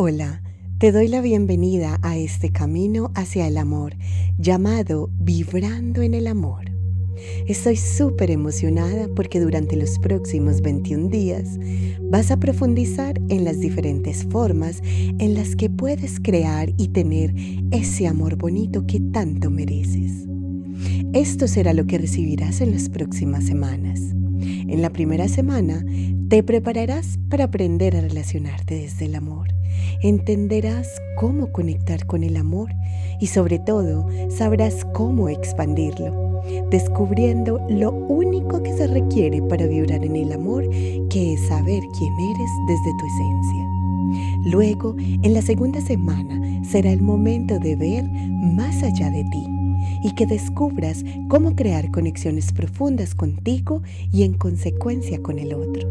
Hola, 0.00 0.42
te 0.78 0.92
doy 0.92 1.08
la 1.08 1.20
bienvenida 1.20 1.98
a 2.02 2.16
este 2.16 2.52
camino 2.52 3.10
hacia 3.16 3.48
el 3.48 3.58
amor 3.58 3.96
llamado 4.38 5.10
Vibrando 5.18 6.02
en 6.02 6.14
el 6.14 6.28
Amor. 6.28 6.70
Estoy 7.48 7.74
súper 7.74 8.30
emocionada 8.30 9.08
porque 9.16 9.40
durante 9.40 9.74
los 9.74 9.98
próximos 9.98 10.60
21 10.60 11.08
días 11.08 11.58
vas 12.12 12.30
a 12.30 12.36
profundizar 12.36 13.20
en 13.28 13.44
las 13.44 13.58
diferentes 13.58 14.24
formas 14.30 14.82
en 14.84 15.34
las 15.34 15.56
que 15.56 15.68
puedes 15.68 16.20
crear 16.20 16.72
y 16.76 16.86
tener 16.86 17.34
ese 17.72 18.06
amor 18.06 18.36
bonito 18.36 18.86
que 18.86 19.00
tanto 19.00 19.50
mereces. 19.50 20.28
Esto 21.12 21.48
será 21.48 21.74
lo 21.74 21.88
que 21.88 21.98
recibirás 21.98 22.60
en 22.60 22.70
las 22.70 22.88
próximas 22.88 23.46
semanas. 23.46 24.00
En 24.40 24.80
la 24.80 24.90
primera 24.90 25.26
semana 25.26 25.84
te 26.28 26.42
prepararás 26.42 27.18
para 27.30 27.44
aprender 27.44 27.96
a 27.96 28.00
relacionarte 28.00 28.74
desde 28.74 29.06
el 29.06 29.14
amor 29.14 29.48
entenderás 30.02 30.88
cómo 31.16 31.50
conectar 31.52 32.06
con 32.06 32.22
el 32.22 32.36
amor 32.36 32.70
y 33.20 33.26
sobre 33.26 33.58
todo 33.58 34.06
sabrás 34.30 34.84
cómo 34.94 35.28
expandirlo, 35.28 36.42
descubriendo 36.70 37.60
lo 37.68 37.90
único 37.90 38.62
que 38.62 38.76
se 38.76 38.86
requiere 38.86 39.42
para 39.42 39.66
vibrar 39.66 40.04
en 40.04 40.16
el 40.16 40.32
amor, 40.32 40.68
que 41.10 41.34
es 41.34 41.48
saber 41.48 41.82
quién 41.98 42.12
eres 42.12 42.50
desde 42.68 42.96
tu 42.98 43.06
esencia. 43.06 43.68
Luego, 44.44 44.96
en 44.98 45.34
la 45.34 45.42
segunda 45.42 45.80
semana, 45.80 46.62
será 46.64 46.90
el 46.90 47.02
momento 47.02 47.58
de 47.58 47.76
ver 47.76 48.08
más 48.08 48.82
allá 48.82 49.10
de 49.10 49.24
ti 49.24 49.57
y 50.02 50.14
que 50.14 50.26
descubras 50.26 51.04
cómo 51.28 51.54
crear 51.54 51.90
conexiones 51.90 52.52
profundas 52.52 53.14
contigo 53.14 53.82
y 54.12 54.22
en 54.22 54.34
consecuencia 54.34 55.22
con 55.22 55.38
el 55.38 55.54
otro. 55.54 55.88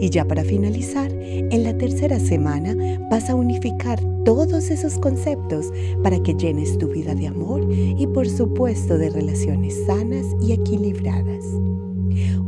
Y 0.00 0.10
ya 0.10 0.26
para 0.26 0.44
finalizar, 0.44 1.10
en 1.12 1.62
la 1.62 1.76
tercera 1.76 2.18
semana 2.18 2.76
vas 3.10 3.28
a 3.28 3.34
unificar 3.34 4.00
todos 4.24 4.70
esos 4.70 4.98
conceptos 4.98 5.72
para 6.02 6.22
que 6.22 6.34
llenes 6.34 6.78
tu 6.78 6.88
vida 6.88 7.14
de 7.14 7.26
amor 7.26 7.66
y 7.70 8.06
por 8.06 8.28
supuesto 8.28 8.98
de 8.98 9.10
relaciones 9.10 9.74
sanas 9.86 10.24
y 10.40 10.52
equilibradas. 10.52 11.44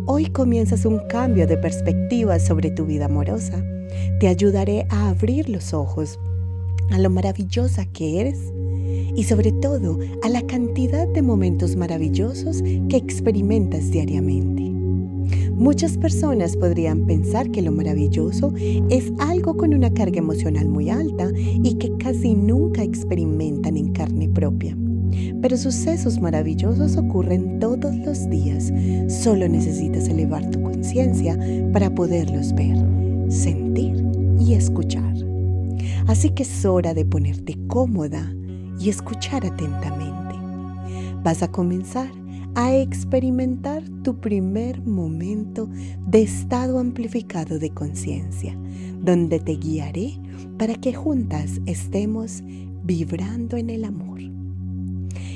Hoy 0.07 0.27
comienzas 0.27 0.87
un 0.87 1.01
cambio 1.09 1.47
de 1.47 1.59
perspectiva 1.59 2.39
sobre 2.39 2.71
tu 2.71 2.87
vida 2.87 3.07
amorosa. 3.07 3.63
Te 4.21 4.29
ayudaré 4.29 4.87
a 4.91 5.11
abrir 5.11 5.49
los 5.49 5.75
ojos 5.75 6.19
a 6.91 6.99
lo 6.99 7.11
maravillosa 7.11 7.85
que 7.85 8.21
eres 8.21 8.53
y 9.19 9.25
sobre 9.25 9.51
todo 9.51 9.99
a 10.23 10.29
la 10.29 10.43
cantidad 10.43 11.09
de 11.09 11.23
momentos 11.23 11.75
maravillosos 11.75 12.63
que 12.89 12.97
experimentas 12.97 13.91
diariamente. 13.91 14.63
Muchas 15.51 15.99
personas 15.99 16.57
podrían 16.57 17.05
pensar 17.05 17.51
que 17.51 17.61
lo 17.61 17.73
maravilloso 17.73 18.55
es 18.91 19.13
algo 19.19 19.57
con 19.57 19.75
una 19.75 19.93
carga 19.93 20.19
emocional 20.21 20.69
muy 20.69 20.89
alta 20.89 21.33
y 21.35 21.75
que 21.79 21.97
casi 21.97 22.37
nunca 22.37 22.85
experimentan 22.85 23.77
en 23.77 23.91
carne 23.91 24.29
propia. 24.29 24.79
Pero 25.43 25.57
sucesos 25.57 26.21
maravillosos 26.21 26.97
ocurren 26.97 27.59
todos 27.59 27.97
los 27.97 28.31
días. 28.31 28.73
Solo 29.09 29.49
necesitas 29.49 30.09
elevar 30.09 30.49
tu 30.49 30.63
conciencia 30.63 31.37
para 31.73 31.93
poderlos 31.93 32.55
ver, 32.55 32.77
sentir 33.29 34.01
y 34.39 34.55
escuchar. 34.55 35.13
Así 36.07 36.31
que 36.31 36.45
es 36.45 36.65
hora 36.65 36.95
de 36.95 37.05
ponerte 37.05 37.59
cómoda 37.67 38.33
y 38.79 38.91
escuchar 38.91 39.45
atentamente. 39.47 40.37
Vas 41.23 41.43
a 41.43 41.51
comenzar 41.51 42.11
a 42.55 42.75
experimentar 42.75 43.83
tu 44.03 44.19
primer 44.21 44.83
momento 44.83 45.69
de 46.07 46.23
estado 46.23 46.79
amplificado 46.79 47.59
de 47.59 47.71
conciencia, 47.71 48.57
donde 49.01 49.39
te 49.39 49.53
guiaré 49.53 50.19
para 50.59 50.75
que 50.75 50.93
juntas 50.93 51.61
estemos 51.67 52.43
vibrando 52.83 53.57
en 53.57 53.71
el 53.71 53.85
amor. 53.85 54.21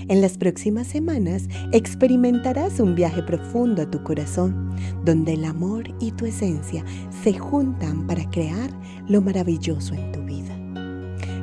En 0.08 0.20
las 0.20 0.36
próximas 0.36 0.88
semanas 0.88 1.48
experimentarás 1.72 2.80
un 2.80 2.94
viaje 2.94 3.22
profundo 3.22 3.82
a 3.82 3.90
tu 3.90 4.02
corazón, 4.02 4.74
donde 5.04 5.34
el 5.34 5.44
amor 5.44 5.84
y 6.00 6.10
tu 6.12 6.26
esencia 6.26 6.84
se 7.22 7.34
juntan 7.34 8.06
para 8.06 8.28
crear 8.30 8.70
lo 9.08 9.22
maravilloso 9.22 9.94
en 9.94 10.12
tu. 10.12 10.21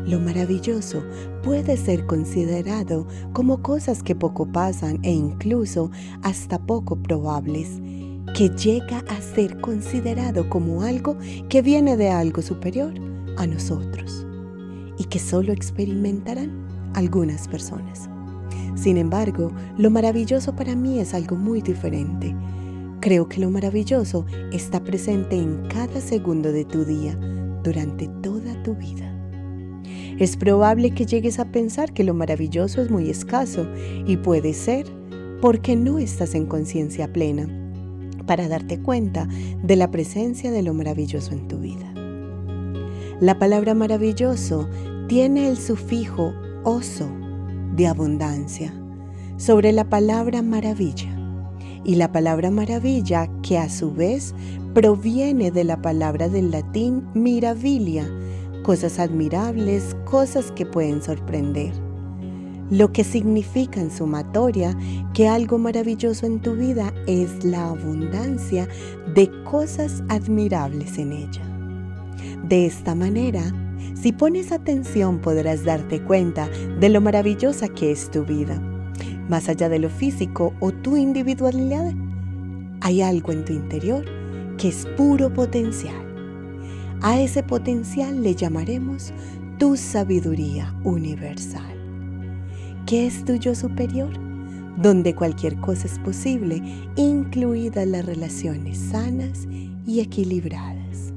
Lo 0.09 0.19
maravilloso 0.19 1.03
puede 1.43 1.77
ser 1.77 2.07
considerado 2.07 3.05
como 3.31 3.61
cosas 3.61 4.01
que 4.01 4.15
poco 4.15 4.47
pasan 4.51 4.97
e 5.03 5.11
incluso 5.11 5.91
hasta 6.23 6.57
poco 6.57 6.95
probables, 6.95 7.79
que 8.35 8.49
llega 8.49 9.03
a 9.07 9.21
ser 9.21 9.61
considerado 9.61 10.49
como 10.49 10.81
algo 10.81 11.15
que 11.47 11.61
viene 11.61 11.95
de 11.95 12.09
algo 12.09 12.41
superior 12.41 12.91
a 13.37 13.45
nosotros 13.45 14.25
y 14.97 15.03
que 15.03 15.19
solo 15.19 15.53
experimentarán 15.53 16.65
algunas 16.95 17.47
personas. 17.47 18.09
Sin 18.73 18.97
embargo, 18.97 19.51
lo 19.77 19.91
maravilloso 19.91 20.55
para 20.55 20.75
mí 20.75 20.97
es 20.97 21.13
algo 21.13 21.35
muy 21.35 21.61
diferente. 21.61 22.35
Creo 22.99 23.29
que 23.29 23.41
lo 23.41 23.51
maravilloso 23.51 24.25
está 24.51 24.83
presente 24.83 25.35
en 25.35 25.67
cada 25.67 26.01
segundo 26.01 26.51
de 26.51 26.65
tu 26.65 26.83
día 26.83 27.15
durante 27.63 28.07
toda 28.23 28.63
tu 28.63 28.73
vida. 28.73 29.08
Es 30.19 30.35
probable 30.35 30.91
que 30.91 31.05
llegues 31.05 31.39
a 31.39 31.45
pensar 31.45 31.93
que 31.93 32.03
lo 32.03 32.13
maravilloso 32.13 32.81
es 32.81 32.91
muy 32.91 33.09
escaso 33.09 33.65
y 34.05 34.17
puede 34.17 34.53
ser 34.53 34.85
porque 35.41 35.77
no 35.77 35.97
estás 35.97 36.35
en 36.35 36.45
conciencia 36.45 37.13
plena 37.13 37.47
para 38.27 38.49
darte 38.49 38.81
cuenta 38.81 39.29
de 39.63 39.75
la 39.77 39.89
presencia 39.91 40.51
de 40.51 40.61
lo 40.61 40.73
maravilloso 40.73 41.31
en 41.31 41.47
tu 41.47 41.59
vida. 41.59 41.93
La 43.21 43.39
palabra 43.39 43.73
maravilloso 43.73 44.69
tiene 45.07 45.47
el 45.47 45.57
sufijo 45.57 46.33
oso 46.65 47.09
de 47.77 47.87
abundancia 47.87 48.73
sobre 49.37 49.71
la 49.71 49.87
palabra 49.87 50.41
maravilla 50.41 51.15
y 51.85 51.95
la 51.95 52.11
palabra 52.11 52.51
maravilla 52.51 53.29
que 53.41 53.57
a 53.57 53.69
su 53.69 53.93
vez 53.93 54.35
proviene 54.73 55.49
de 55.49 55.63
la 55.63 55.81
palabra 55.81 56.27
del 56.27 56.51
latín 56.51 57.07
mirabilia 57.13 58.05
cosas 58.69 58.99
admirables, 58.99 59.95
cosas 60.05 60.51
que 60.51 60.63
pueden 60.63 61.01
sorprender. 61.01 61.73
Lo 62.69 62.93
que 62.93 63.03
significa 63.03 63.81
en 63.81 63.89
sumatoria 63.89 64.77
que 65.15 65.27
algo 65.27 65.57
maravilloso 65.57 66.27
en 66.27 66.39
tu 66.39 66.53
vida 66.53 66.93
es 67.07 67.43
la 67.43 67.69
abundancia 67.69 68.67
de 69.15 69.27
cosas 69.43 70.03
admirables 70.07 70.99
en 70.99 71.13
ella. 71.13 71.41
De 72.43 72.67
esta 72.67 72.93
manera, 72.93 73.41
si 73.99 74.11
pones 74.11 74.51
atención 74.51 75.17
podrás 75.17 75.65
darte 75.65 76.03
cuenta 76.03 76.47
de 76.79 76.89
lo 76.89 77.01
maravillosa 77.01 77.69
que 77.69 77.91
es 77.91 78.11
tu 78.11 78.23
vida. 78.23 78.61
Más 79.29 79.49
allá 79.49 79.67
de 79.67 79.79
lo 79.79 79.89
físico 79.89 80.53
o 80.59 80.71
tu 80.71 80.95
individualidad, 80.95 81.91
hay 82.81 83.01
algo 83.01 83.31
en 83.31 83.45
tu 83.45 83.53
interior 83.53 84.05
que 84.59 84.67
es 84.67 84.85
puro 84.95 85.33
potencial 85.33 86.08
a 87.01 87.19
ese 87.19 87.43
potencial 87.43 88.21
le 88.21 88.35
llamaremos 88.35 89.13
tu 89.57 89.77
sabiduría 89.77 90.75
universal. 90.83 91.75
¿Qué 92.85 93.07
es 93.07 93.23
tu 93.23 93.35
yo 93.35 93.55
superior? 93.55 94.11
Donde 94.77 95.13
cualquier 95.13 95.57
cosa 95.59 95.87
es 95.87 95.99
posible, 95.99 96.61
incluidas 96.95 97.87
las 97.87 98.05
relaciones 98.05 98.77
sanas 98.77 99.47
y 99.85 99.99
equilibradas. 99.99 101.13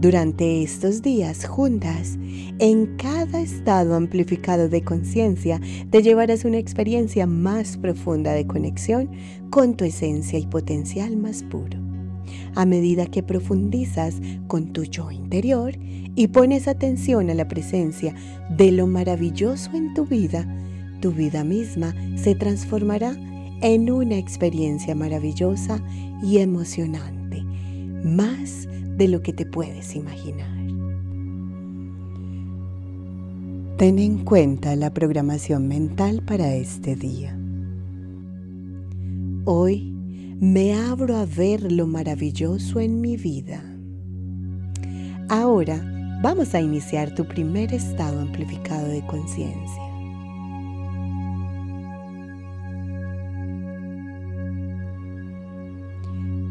Durante 0.00 0.62
estos 0.62 1.02
días 1.02 1.44
juntas, 1.46 2.18
en 2.58 2.96
cada 2.96 3.40
estado 3.40 3.94
amplificado 3.94 4.70
de 4.70 4.82
conciencia, 4.82 5.60
te 5.90 6.02
llevarás 6.02 6.46
una 6.46 6.56
experiencia 6.56 7.26
más 7.26 7.76
profunda 7.76 8.32
de 8.32 8.46
conexión 8.46 9.10
con 9.50 9.76
tu 9.76 9.84
esencia 9.84 10.38
y 10.38 10.46
potencial 10.46 11.18
más 11.18 11.42
puro 11.42 11.89
a 12.54 12.64
medida 12.64 13.06
que 13.06 13.22
profundizas 13.22 14.20
con 14.46 14.72
tu 14.72 14.84
yo 14.84 15.10
interior 15.10 15.74
y 16.14 16.28
pones 16.28 16.68
atención 16.68 17.30
a 17.30 17.34
la 17.34 17.48
presencia 17.48 18.14
de 18.50 18.72
lo 18.72 18.86
maravilloso 18.86 19.70
en 19.74 19.94
tu 19.94 20.04
vida, 20.04 20.46
tu 21.00 21.12
vida 21.12 21.44
misma 21.44 21.94
se 22.16 22.34
transformará 22.34 23.16
en 23.62 23.90
una 23.90 24.16
experiencia 24.16 24.94
maravillosa 24.94 25.82
y 26.22 26.38
emocionante, 26.38 27.44
más 28.04 28.68
de 28.96 29.08
lo 29.08 29.22
que 29.22 29.32
te 29.32 29.46
puedes 29.46 29.94
imaginar. 29.96 30.60
Ten 33.76 33.98
en 33.98 34.24
cuenta 34.24 34.76
la 34.76 34.92
programación 34.92 35.66
mental 35.66 36.22
para 36.26 36.54
este 36.54 36.96
día. 36.96 37.34
Hoy 39.46 39.89
me 40.40 40.74
abro 40.74 41.16
a 41.16 41.26
ver 41.26 41.70
lo 41.70 41.86
maravilloso 41.86 42.80
en 42.80 43.00
mi 43.00 43.16
vida. 43.16 43.62
Ahora 45.28 45.84
vamos 46.22 46.54
a 46.54 46.60
iniciar 46.60 47.14
tu 47.14 47.26
primer 47.26 47.74
estado 47.74 48.20
amplificado 48.20 48.88
de 48.88 49.06
conciencia. 49.06 49.82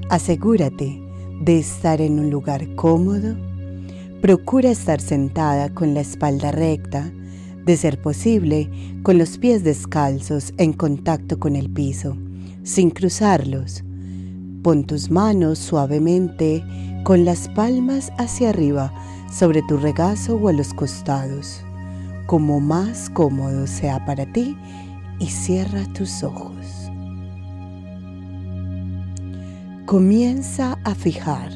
Asegúrate 0.10 1.02
de 1.42 1.60
estar 1.60 2.00
en 2.00 2.20
un 2.20 2.30
lugar 2.30 2.76
cómodo, 2.76 3.36
Procura 4.22 4.70
estar 4.70 5.00
sentada 5.00 5.74
con 5.74 5.94
la 5.94 6.02
espalda 6.02 6.52
recta, 6.52 7.10
de 7.66 7.78
ser 7.78 8.02
posible 8.02 8.70
con 9.02 9.18
los 9.18 9.38
pies 9.38 9.64
descalzos 9.64 10.54
en 10.58 10.74
contacto 10.74 11.40
con 11.40 11.56
el 11.56 11.70
piso, 11.70 12.18
sin 12.69 12.92
cruzarlos. 12.92 13.83
Pon 14.62 14.83
tus 14.83 15.10
manos 15.10 15.57
suavemente 15.57 16.63
con 17.04 17.25
las 17.25 17.50
palmas 17.50 18.12
hacia 18.19 18.50
arriba 18.50 18.94
sobre 19.31 19.63
tu 19.63 19.77
regazo 19.77 20.36
o 20.36 20.50
a 20.50 20.54
los 20.54 20.74
costados, 20.75 21.62
como 22.27 22.60
más 22.60 23.10
cómodo 23.10 23.66
sea 23.66 24.06
para 24.06 24.31
ti, 24.31 24.56
y 25.19 25.25
cierra 25.25 25.83
tus 25.94 26.24
ojos. 26.24 26.92
Comienza 29.88 30.77
a 30.83 30.94
fijar 30.94 31.51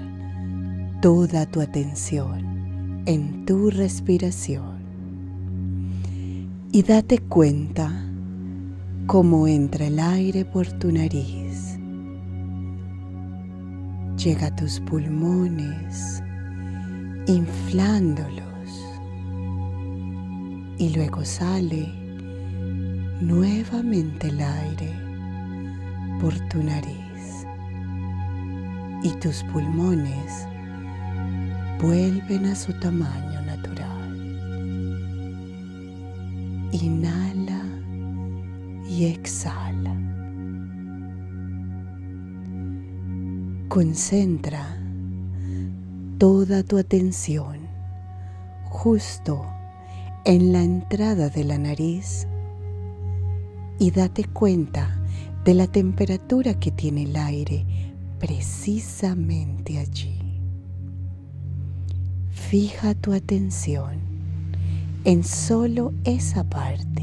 toda 0.99 1.45
tu 1.45 1.61
atención 1.61 3.03
en 3.05 3.45
tu 3.45 3.69
respiración 3.69 4.81
y 6.71 6.81
date 6.81 7.19
cuenta 7.19 8.12
cómo 9.07 9.47
entra 9.47 9.87
el 9.87 9.99
aire 9.99 10.45
por 10.45 10.65
tu 10.79 10.91
nariz, 10.91 11.77
llega 14.17 14.47
a 14.47 14.55
tus 14.55 14.79
pulmones, 14.81 16.23
inflándolos. 17.27 18.43
Y 20.77 20.89
luego 20.95 21.23
sale 21.23 21.87
nuevamente 23.21 24.27
el 24.27 24.41
aire 24.41 24.93
por 26.19 26.33
tu 26.49 26.63
nariz. 26.63 26.97
Y 29.03 29.11
tus 29.19 29.43
pulmones 29.51 30.47
vuelven 31.81 32.45
a 32.45 32.55
su 32.55 32.71
tamaño 32.79 33.41
natural. 33.41 33.91
Inhala 36.71 37.42
exhala. 39.09 39.95
Concentra 43.69 44.77
toda 46.17 46.63
tu 46.63 46.77
atención 46.77 47.67
justo 48.65 49.45
en 50.25 50.53
la 50.53 50.63
entrada 50.63 51.29
de 51.29 51.43
la 51.43 51.57
nariz 51.57 52.27
y 53.79 53.91
date 53.91 54.23
cuenta 54.25 54.99
de 55.43 55.53
la 55.53 55.67
temperatura 55.67 56.53
que 56.59 56.71
tiene 56.71 57.03
el 57.03 57.15
aire 57.15 57.65
precisamente 58.19 59.79
allí. 59.79 60.19
Fija 62.31 62.93
tu 62.93 63.11
atención 63.11 63.99
en 65.03 65.23
solo 65.23 65.91
esa 66.05 66.45
parte 66.45 67.02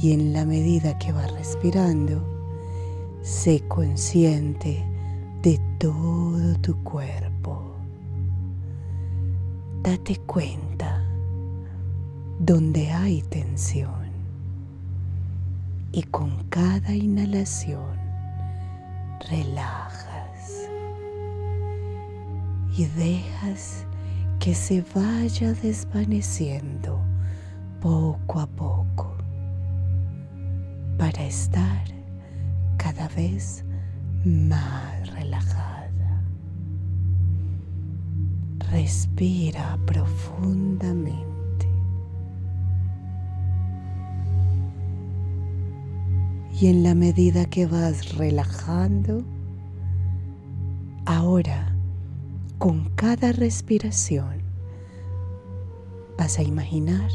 y 0.00 0.12
en 0.12 0.32
la 0.32 0.44
medida 0.44 0.96
que 0.98 1.12
vas 1.12 1.32
respirando, 1.32 2.24
sé 3.22 3.60
consciente 3.66 4.84
de 5.42 5.60
todo 5.78 6.56
tu 6.60 6.76
cuerpo. 6.84 7.74
Date 9.82 10.16
cuenta 10.18 11.04
donde 12.38 12.90
hay 12.90 13.22
tensión 13.22 14.08
y 15.90 16.04
con 16.04 16.44
cada 16.44 16.94
inhalación 16.94 17.96
relajas 19.28 20.68
y 22.76 22.84
dejas 22.84 23.84
que 24.38 24.54
se 24.54 24.84
vaya 24.94 25.52
desvaneciendo 25.54 27.00
poco 27.80 28.38
a 28.38 28.46
poco 28.46 29.07
para 31.10 31.24
estar 31.24 31.84
cada 32.76 33.08
vez 33.08 33.64
más 34.26 35.08
relajada. 35.14 36.22
Respira 38.70 39.78
profundamente. 39.86 41.66
Y 46.60 46.66
en 46.66 46.82
la 46.82 46.94
medida 46.94 47.46
que 47.46 47.64
vas 47.64 48.14
relajando, 48.18 49.24
ahora 51.06 51.74
con 52.58 52.90
cada 52.96 53.32
respiración 53.32 54.42
vas 56.18 56.38
a 56.38 56.42
imaginar 56.42 57.10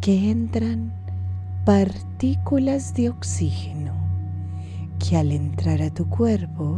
que 0.00 0.30
entran 0.30 1.03
partículas 1.64 2.94
de 2.94 3.10
oxígeno 3.10 3.94
que 4.98 5.16
al 5.16 5.32
entrar 5.32 5.82
a 5.82 5.90
tu 5.90 6.08
cuerpo 6.08 6.76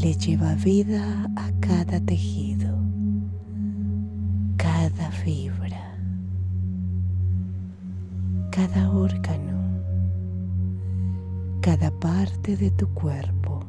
le 0.00 0.14
lleva 0.14 0.54
vida 0.54 1.30
a 1.36 1.50
cada 1.60 2.00
tejido, 2.00 2.76
cada 4.56 5.10
fibra 5.10 5.88
cada 8.58 8.90
órgano, 8.90 9.56
cada 11.60 11.92
parte 11.92 12.56
de 12.56 12.72
tu 12.72 12.88
cuerpo. 12.88 13.60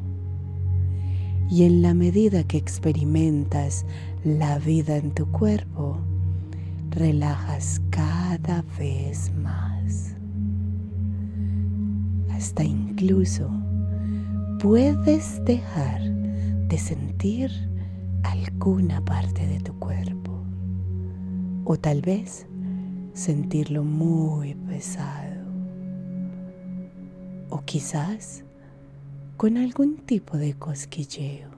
Y 1.47 1.65
en 1.65 1.83
la 1.83 1.93
medida 1.93 2.43
que 2.43 2.57
experimentas 2.57 3.85
la 4.23 4.57
vida 4.57 4.97
en 4.97 5.11
tu 5.11 5.29
cuerpo, 5.31 5.99
relajas 6.89 7.81
cada 7.91 8.63
vez 8.79 9.31
más. 9.35 9.68
Hasta 12.39 12.63
incluso 12.63 13.51
puedes 14.61 15.43
dejar 15.43 16.01
de 16.69 16.77
sentir 16.77 17.51
alguna 18.23 19.03
parte 19.03 19.45
de 19.45 19.59
tu 19.59 19.77
cuerpo. 19.77 20.41
O 21.65 21.75
tal 21.75 21.99
vez 22.01 22.47
sentirlo 23.11 23.83
muy 23.83 24.55
pesado 24.55 25.51
o 27.49 27.59
quizás 27.65 28.45
con 29.35 29.57
algún 29.57 29.97
tipo 29.97 30.37
de 30.37 30.53
cosquilleo 30.53 31.49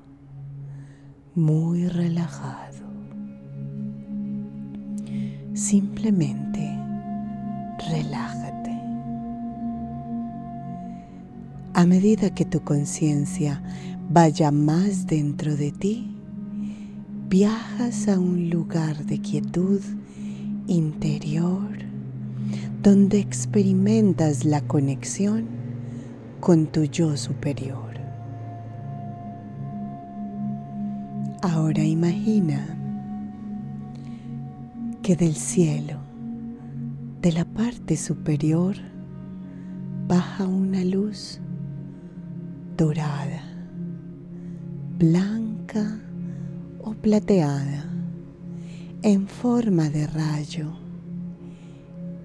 muy 1.36 1.90
relajado. 1.90 2.88
Simplemente 5.54 6.76
relájate. 7.88 8.41
A 11.82 11.86
medida 11.88 12.30
que 12.30 12.46
tu 12.46 12.62
conciencia 12.62 13.60
vaya 14.08 14.52
más 14.52 15.08
dentro 15.08 15.56
de 15.56 15.72
ti, 15.72 16.16
viajas 17.28 18.08
a 18.08 18.20
un 18.20 18.52
lugar 18.52 19.04
de 19.06 19.20
quietud 19.20 19.82
interior 20.68 21.80
donde 22.84 23.18
experimentas 23.18 24.46
la 24.46 24.62
conexión 24.62 25.48
con 26.40 26.68
tu 26.68 26.84
yo 26.84 27.18
superior. 27.18 28.00
Ahora 31.42 31.84
imagina 31.84 32.78
que 35.02 35.16
del 35.16 35.34
cielo, 35.34 35.98
de 37.24 37.32
la 37.32 37.46
parte 37.46 37.98
superior, 37.98 38.76
baja 40.08 40.46
una 40.46 40.84
luz 40.84 41.42
dorada, 42.82 43.44
blanca 44.98 46.00
o 46.80 46.96
plateada 46.96 47.86
en 49.04 49.28
forma 49.28 49.88
de 49.92 50.08
rayo 50.08 50.72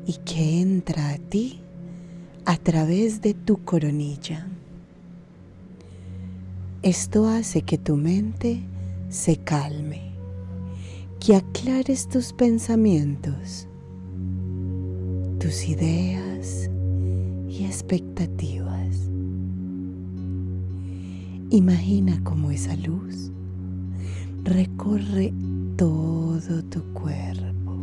y 0.06 0.14
que 0.24 0.62
entra 0.62 1.10
a 1.10 1.18
ti 1.18 1.60
a 2.46 2.56
través 2.56 3.20
de 3.20 3.34
tu 3.34 3.64
coronilla. 3.66 4.46
Esto 6.80 7.28
hace 7.28 7.60
que 7.60 7.76
tu 7.76 7.96
mente 7.98 8.62
se 9.10 9.36
calme, 9.36 10.12
que 11.20 11.36
aclares 11.36 12.08
tus 12.08 12.32
pensamientos, 12.32 13.68
tus 15.38 15.68
ideas 15.68 16.70
y 17.46 17.66
expectativas. 17.66 18.65
Imagina 21.50 22.18
cómo 22.24 22.50
esa 22.50 22.74
luz 22.74 23.30
recorre 24.42 25.32
todo 25.76 26.64
tu 26.64 26.82
cuerpo, 26.92 27.76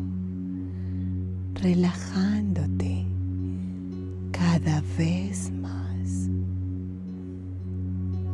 relajándote 1.55 3.05
cada 4.32 4.84
vez 4.98 5.50
más. 5.62 6.29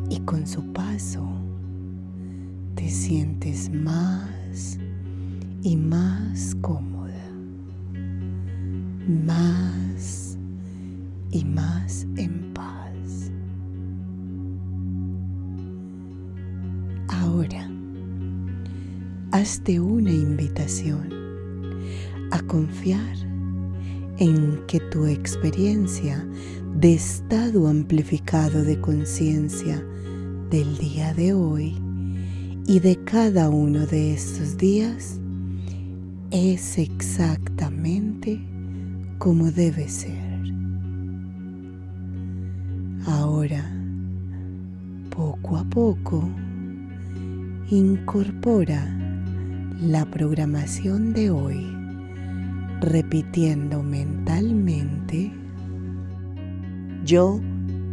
Y 0.10 0.20
con 0.22 0.48
su 0.48 0.64
paso 0.74 1.24
te 2.74 2.90
sientes 2.90 3.72
más 3.72 4.80
y 5.62 5.76
más 5.76 6.56
cómoda, 6.56 7.30
más 9.08 10.40
y 11.30 11.46
más 11.46 12.08
en 12.18 12.52
paz. 12.56 12.79
Ahora, 17.40 17.72
hazte 19.32 19.80
una 19.80 20.12
invitación 20.12 21.08
a 22.32 22.42
confiar 22.42 23.16
en 24.18 24.60
que 24.68 24.82
tu 24.92 25.06
experiencia 25.06 26.28
de 26.76 26.96
estado 26.96 27.70
amplificado 27.70 28.62
de 28.66 28.82
conciencia 28.82 29.82
del 30.50 30.78
día 30.80 31.14
de 31.14 31.32
hoy 31.32 31.82
y 32.68 32.82
de 32.82 33.02
cada 33.06 33.48
uno 33.50 33.86
de 33.86 34.16
estos 34.16 34.58
días 34.58 35.22
es 36.32 36.78
exactamente 36.78 38.46
como 39.18 39.50
debe 39.50 39.88
ser. 39.88 40.44
Ahora, 43.06 43.64
poco 45.10 45.56
a 45.56 45.64
poco, 45.64 46.30
incorpora 47.72 48.84
la 49.80 50.04
programación 50.06 51.14
de 51.14 51.30
hoy, 51.30 51.68
repitiendo 52.82 53.84
mentalmente, 53.84 55.32
yo 57.06 57.40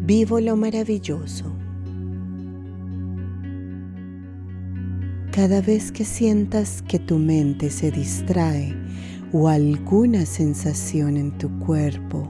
vivo 0.02 0.40
lo 0.40 0.56
maravilloso. 0.56 1.52
Cada 5.30 5.60
vez 5.60 5.92
que 5.92 6.06
sientas 6.06 6.80
que 6.80 6.98
tu 6.98 7.18
mente 7.18 7.68
se 7.68 7.90
distrae 7.90 8.74
o 9.32 9.48
alguna 9.48 10.24
sensación 10.24 11.18
en 11.18 11.36
tu 11.36 11.50
cuerpo 11.58 12.26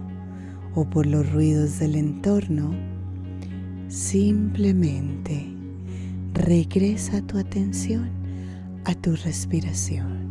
o 0.75 0.85
por 0.85 1.07
los 1.07 1.33
ruidos 1.33 1.79
del 1.79 1.95
entorno, 1.95 2.75
simplemente 3.87 5.56
regresa 6.37 7.23
tu 7.23 7.39
atención 7.39 8.11
a 8.85 8.95
tu 8.95 9.17
respiración 9.17 10.31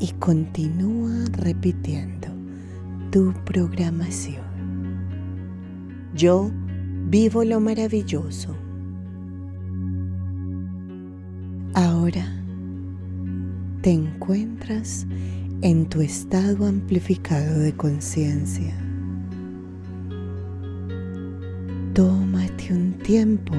y 0.00 0.08
continúa 0.12 1.26
repitiendo 1.32 2.28
tu 3.10 3.34
programación. 3.44 4.42
Yo 6.14 6.50
vivo 7.08 7.44
lo 7.44 7.60
maravilloso. 7.60 8.56
Ahora 11.74 12.26
te 13.82 13.92
encuentras 13.92 15.06
en 15.60 15.86
tu 15.90 16.00
estado 16.00 16.66
amplificado 16.66 17.58
de 17.58 17.74
conciencia. 17.74 18.74
Tómate 21.92 22.72
un 22.72 22.94
tiempo 23.02 23.54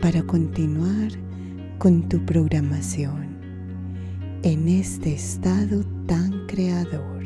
para 0.00 0.22
continuar 0.22 1.12
con 1.78 2.08
tu 2.08 2.24
programación 2.24 3.26
en 4.42 4.68
este 4.68 5.14
estado 5.14 5.82
tan 6.06 6.46
creador. 6.46 7.24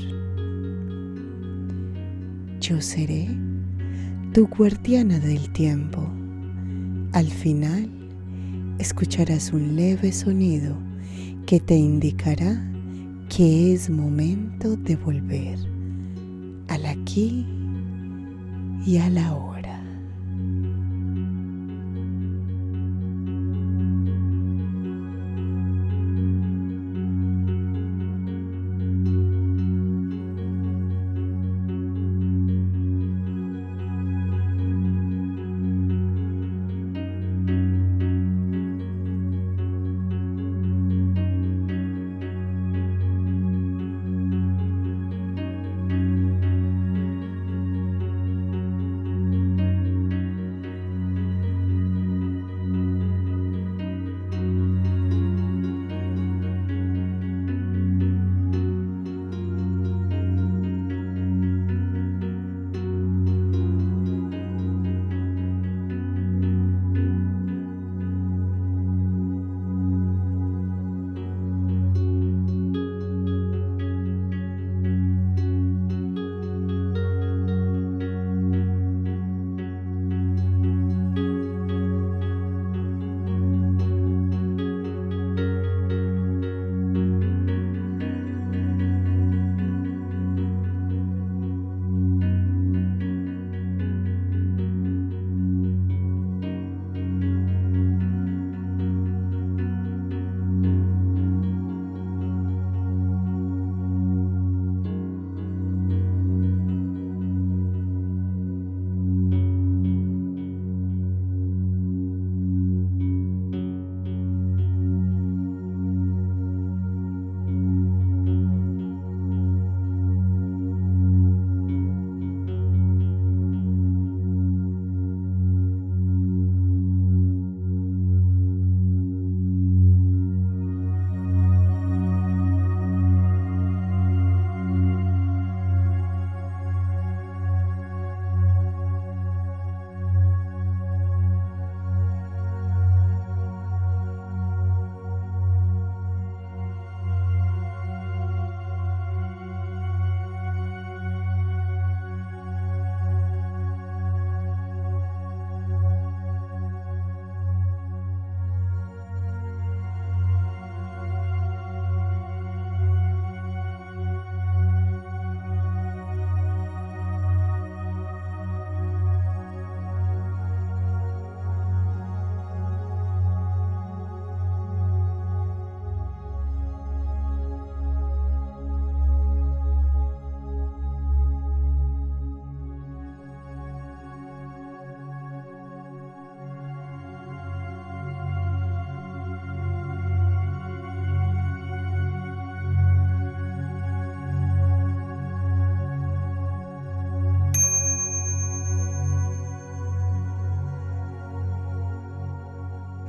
Yo 2.61 2.81
seré 2.81 3.29
tu 4.33 4.47
guardiana 4.47 5.19
del 5.19 5.50
tiempo. 5.53 6.09
Al 7.12 7.27
final, 7.27 7.91
escucharás 8.79 9.53
un 9.53 9.77
leve 9.77 10.12
sonido 10.12 10.77
que 11.47 11.61
te 11.61 11.77
indicará 11.77 12.62
que 13.29 13.73
es 13.73 13.91
momento 13.91 14.77
de 14.77 14.97
volver 14.97 15.59
al 16.69 16.87
aquí 16.87 17.47
y 18.87 18.97
a 18.99 19.11
la 19.11 19.35
hora. 19.35 19.60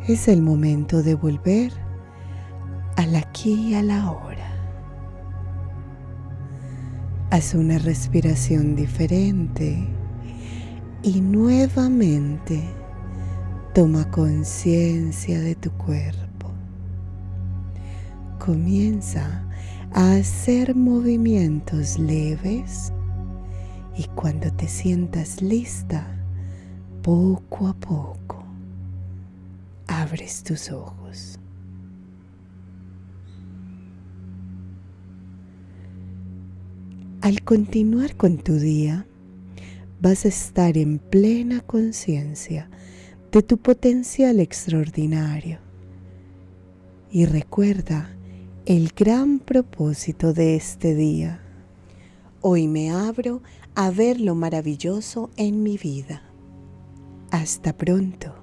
Es 0.08 0.28
el 0.28 0.42
momento 0.42 1.04
de 1.04 1.14
volver 1.14 1.72
al 2.98 3.16
aquí 3.16 3.70
y 3.70 3.76
a 3.76 3.84
la 3.84 4.12
hora. 4.12 4.52
Haz 7.30 7.54
una 7.54 7.78
respiración 7.78 8.76
diferente 8.76 9.88
y 11.04 11.22
nuevamente 11.22 12.62
toma 13.76 14.10
conciencia 14.10 15.40
de 15.40 15.54
tu 15.54 15.72
cuerpo. 15.72 16.52
Comienza 18.40 19.48
a 19.94 20.14
hacer 20.14 20.76
movimientos 20.76 22.00
leves 22.00 22.92
y 23.96 24.06
cuando 24.16 24.52
te 24.52 24.68
sientas 24.68 25.44
lista, 25.44 26.08
poco 27.04 27.68
a 27.68 27.74
poco, 27.74 28.41
abres 30.12 30.44
tus 30.44 30.72
ojos. 30.72 31.40
Al 37.22 37.42
continuar 37.44 38.18
con 38.18 38.38
tu 38.38 38.56
día, 38.56 39.06
vas 40.02 40.26
a 40.26 40.28
estar 40.28 40.78
en 40.78 41.00
plena 41.00 41.62
conciencia 41.62 42.70
de 43.32 43.42
tu 43.42 43.58
potencial 43.58 44.42
extraordinario. 44.42 45.60
Y 47.10 47.26
recuerda 47.26 48.14
el 48.66 48.92
gran 48.94 49.40
propósito 49.40 50.34
de 50.34 50.58
este 50.58 50.94
día. 50.94 51.42
Hoy 52.42 52.68
me 52.68 52.92
abro 52.92 53.42
a 53.76 53.92
ver 53.92 54.20
lo 54.20 54.36
maravilloso 54.36 55.30
en 55.38 55.64
mi 55.64 55.78
vida. 55.78 56.24
Hasta 57.30 57.78
pronto. 57.78 58.41